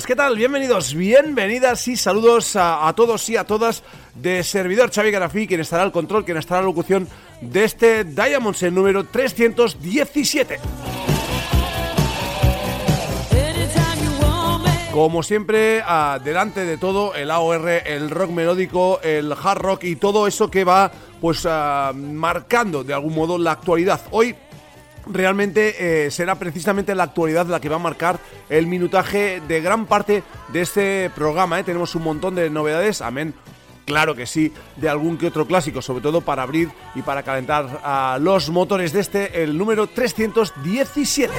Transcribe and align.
buenas, 0.00 0.06
¿qué 0.06 0.16
tal? 0.16 0.36
Bienvenidos, 0.36 0.94
bienvenidas 0.94 1.86
y 1.88 1.96
saludos 1.96 2.56
a, 2.56 2.88
a 2.88 2.94
todos 2.94 3.28
y 3.28 3.36
a 3.36 3.44
todas 3.44 3.82
de 4.14 4.42
servidor 4.42 4.90
Xavi 4.90 5.10
Garafí, 5.10 5.46
quien 5.46 5.60
estará 5.60 5.82
al 5.82 5.92
control, 5.92 6.24
quien 6.24 6.36
estará 6.38 6.60
a 6.60 6.62
la 6.62 6.68
locución 6.68 7.08
de 7.40 7.64
este 7.64 8.04
Diamonds 8.04 8.62
en 8.62 8.74
número 8.74 9.04
317. 9.04 10.58
Anytime 13.32 14.02
you 14.02 14.26
want 14.26 14.64
me. 14.64 14.92
Como 14.92 15.22
siempre, 15.22 15.82
delante 16.24 16.64
de 16.64 16.78
todo, 16.78 17.14
el 17.14 17.30
AOR, 17.30 17.68
el 17.68 18.10
rock 18.10 18.30
melódico, 18.30 19.00
el 19.02 19.32
hard 19.32 19.58
rock 19.58 19.84
y 19.84 19.96
todo 19.96 20.26
eso 20.26 20.50
que 20.50 20.64
va 20.64 20.90
pues 21.20 21.46
marcando 21.94 22.84
de 22.84 22.94
algún 22.94 23.14
modo 23.14 23.36
la 23.36 23.52
actualidad. 23.52 24.00
Hoy 24.12 24.34
realmente 25.12 26.06
eh, 26.06 26.10
será 26.10 26.36
precisamente 26.36 26.94
la 26.94 27.04
actualidad 27.04 27.46
la 27.46 27.60
que 27.60 27.68
va 27.68 27.76
a 27.76 27.80
marcar 27.80 28.18
el 28.48 28.66
minutaje 28.66 29.40
de 29.46 29.60
gran 29.60 29.86
parte 29.86 30.22
de 30.52 30.60
este 30.60 31.10
programa. 31.14 31.60
¿eh? 31.60 31.64
Tenemos 31.64 31.94
un 31.94 32.04
montón 32.04 32.34
de 32.34 32.50
novedades, 32.50 33.02
amén. 33.02 33.34
Claro 33.84 34.14
que 34.14 34.26
sí, 34.26 34.52
de 34.76 34.88
algún 34.88 35.18
que 35.18 35.26
otro 35.26 35.46
clásico, 35.46 35.82
sobre 35.82 36.02
todo 36.02 36.20
para 36.20 36.42
abrir 36.42 36.70
y 36.94 37.02
para 37.02 37.22
calentar 37.22 37.80
a 37.82 38.18
los 38.20 38.50
motores 38.50 38.92
de 38.92 39.00
este, 39.00 39.42
el 39.42 39.58
número 39.58 39.88
317. 39.88 41.32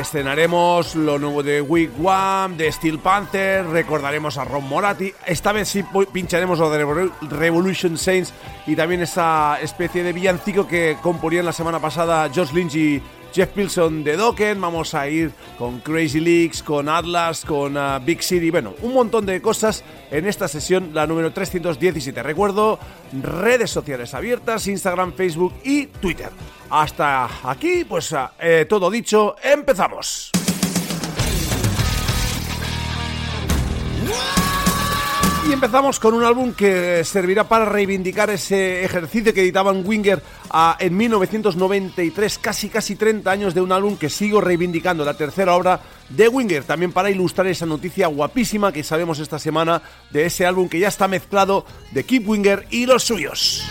Escenaremos 0.00 0.94
lo 0.96 1.18
nuevo 1.18 1.42
de 1.42 1.60
Wigwam, 1.60 2.56
de 2.56 2.72
Steel 2.72 2.98
Panther, 3.00 3.66
recordaremos 3.66 4.38
a 4.38 4.44
Ron 4.44 4.66
Moratti. 4.66 5.12
Esta 5.26 5.52
vez 5.52 5.68
sí 5.68 5.84
pincharemos 6.10 6.58
lo 6.58 6.70
de 6.70 6.82
Revol- 6.84 7.12
Revolution 7.28 7.98
Saints 7.98 8.32
y 8.66 8.74
también 8.76 9.02
esa 9.02 9.58
especie 9.60 10.02
de 10.02 10.14
villancico 10.14 10.66
que 10.66 10.96
componían 11.02 11.44
la 11.44 11.52
semana 11.52 11.80
pasada 11.80 12.30
Josh 12.34 12.52
Lynch 12.52 12.74
y 12.76 13.02
Jeff 13.32 13.50
Pilson 13.50 14.04
de 14.04 14.16
Dokken. 14.16 14.60
Vamos 14.60 14.94
a 14.94 15.08
ir 15.08 15.32
con 15.58 15.80
Crazy 15.80 16.20
Leaks, 16.20 16.62
con 16.62 16.88
Atlas, 16.88 17.44
con 17.44 17.76
ah, 17.76 17.98
Big 17.98 18.22
City. 18.22 18.50
Bueno, 18.50 18.74
un 18.82 18.94
montón 18.94 19.26
de 19.26 19.40
cosas 19.40 19.84
en 20.10 20.26
esta 20.26 20.48
sesión, 20.48 20.90
la 20.92 21.06
número 21.06 21.32
317. 21.32 22.22
Recuerdo, 22.22 22.78
redes 23.12 23.70
sociales 23.70 24.14
abiertas, 24.14 24.66
Instagram, 24.66 25.12
Facebook 25.12 25.54
y 25.64 25.86
Twitter. 25.86 26.30
Hasta 26.70 27.28
aquí, 27.44 27.84
pues 27.84 28.12
ah, 28.12 28.32
eh, 28.38 28.66
todo 28.68 28.90
dicho, 28.90 29.36
empezamos. 29.42 30.30
Y 35.50 35.52
empezamos 35.52 35.98
con 35.98 36.14
un 36.14 36.22
álbum 36.22 36.52
que 36.52 37.02
servirá 37.04 37.42
para 37.42 37.64
reivindicar 37.64 38.30
ese 38.30 38.84
ejercicio 38.84 39.34
que 39.34 39.40
editaban 39.40 39.82
Winger 39.84 40.22
ah, 40.48 40.76
en 40.78 40.96
1993, 40.96 42.38
casi 42.38 42.68
casi 42.68 42.94
30 42.94 43.28
años 43.28 43.52
de 43.52 43.60
un 43.60 43.72
álbum 43.72 43.96
que 43.96 44.08
sigo 44.10 44.40
reivindicando, 44.40 45.04
la 45.04 45.14
tercera 45.14 45.56
obra 45.56 45.80
de 46.08 46.28
Winger, 46.28 46.62
también 46.62 46.92
para 46.92 47.10
ilustrar 47.10 47.48
esa 47.48 47.66
noticia 47.66 48.06
guapísima 48.06 48.70
que 48.70 48.84
sabemos 48.84 49.18
esta 49.18 49.40
semana 49.40 49.82
de 50.12 50.26
ese 50.26 50.46
álbum 50.46 50.68
que 50.68 50.78
ya 50.78 50.86
está 50.86 51.08
mezclado 51.08 51.66
de 51.90 52.04
Keep 52.04 52.28
Winger 52.28 52.66
y 52.70 52.86
los 52.86 53.02
suyos. 53.02 53.66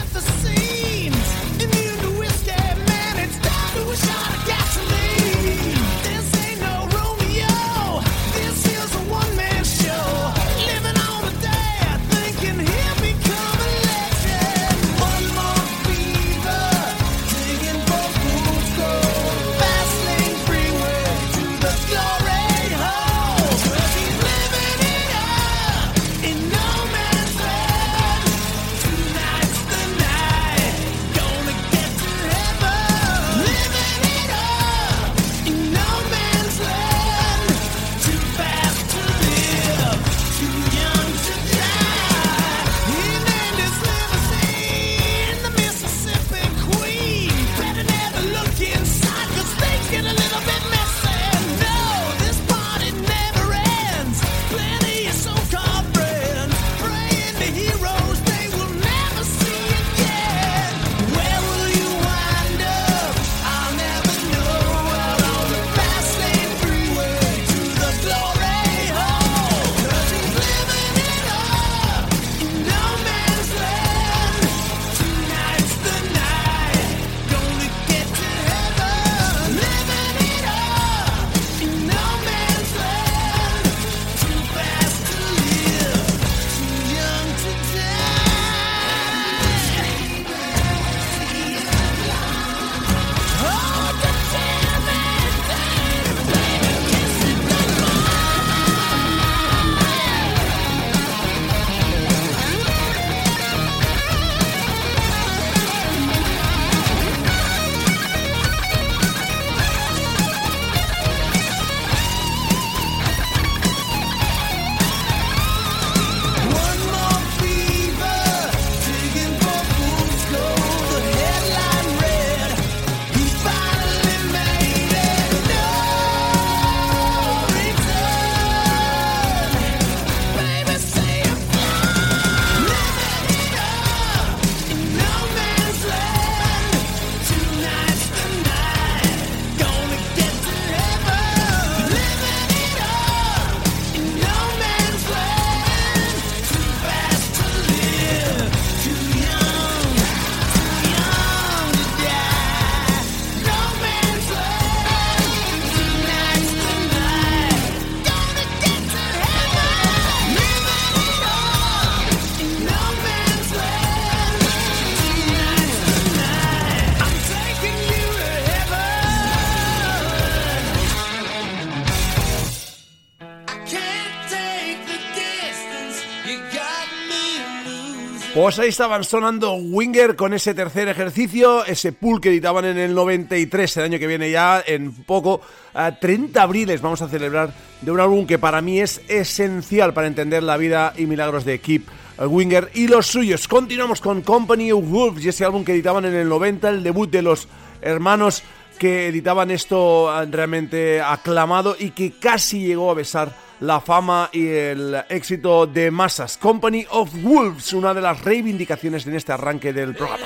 Pues 178.41 178.58
ahí 178.58 178.70
estaban 178.70 179.03
sonando 179.03 179.56
Winger 179.56 180.16
con 180.16 180.34
ese 180.34 180.53
tercer 180.53 180.88
ejercicio, 180.88 181.66
ese 181.66 181.91
pool 181.91 182.22
que 182.22 182.30
editaban 182.30 182.64
en 182.64 182.78
el 182.78 182.96
93, 182.96 183.76
el 183.76 183.84
año 183.84 184.00
que 184.00 184.08
viene 184.08 184.32
ya, 184.32 184.64
en 184.66 184.94
poco, 184.94 185.41
a 185.74 186.00
30 186.00 186.41
abriles 186.41 186.80
vamos 186.80 187.02
a 187.02 187.09
celebrar 187.09 187.53
de 187.82 187.91
un 187.91 188.00
álbum 188.00 188.26
que 188.26 188.40
para 188.40 188.62
mí 188.62 188.80
es 188.80 189.02
esencial 189.09 189.94
para 189.94 190.08
entender 190.08 190.41
la 190.41 190.56
vida 190.56 190.94
y 190.96 191.06
milagros 191.06 191.44
de 191.44 191.59
Keep 191.59 191.90
Winger 192.18 192.72
y 192.76 192.88
los 192.88 193.08
suyos. 193.08 193.46
Continuamos 193.50 194.00
con 194.00 194.22
Company 194.22 194.72
of 194.72 194.85
Wolves 194.88 195.26
y 195.26 195.30
ese 195.30 195.44
álbum 195.44 195.66
que 195.66 195.74
editaban 195.74 196.06
en 196.06 196.16
el 196.16 196.30
90, 196.30 196.70
el 196.70 196.82
debut 196.82 197.12
de 197.12 197.22
los 197.22 197.50
hermanos 197.82 198.44
que 198.80 199.09
editaban 199.09 199.52
esto 199.52 200.09
ah, 200.09 200.24
realmente 200.24 201.02
aclamado 201.02 201.76
y 201.78 201.90
que 201.90 202.14
casi 202.14 202.66
llegó 202.66 202.90
a 202.90 202.94
besar 202.94 203.35
la 203.59 203.82
fama 203.82 204.29
y 204.32 204.47
el 204.47 204.96
éxito 205.09 205.67
de 205.67 205.91
masas. 205.91 206.38
Company 206.38 206.85
of 206.90 207.09
Wolves, 207.22 207.73
una 207.73 207.94
de 207.94 208.02
las 208.02 208.22
reivindicaciones 208.23 209.06
en 209.08 209.16
este 209.16 209.34
arranque 209.34 209.73
del 209.73 209.96
programa. 209.96 210.26